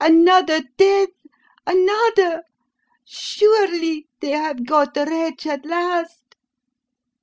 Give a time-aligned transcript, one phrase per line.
[0.03, 1.09] "Another death
[1.67, 2.41] another!
[3.05, 6.33] Surely they have got the wretch at last?"